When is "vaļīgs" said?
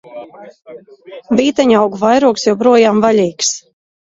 3.07-3.53